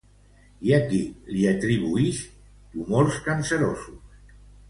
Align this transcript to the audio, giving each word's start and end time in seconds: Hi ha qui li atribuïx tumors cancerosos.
Hi 0.67 0.71
ha 0.75 0.79
qui 0.93 1.01
li 1.33 1.43
atribuïx 1.51 2.23
tumors 2.71 3.19
cancerosos. 3.27 4.35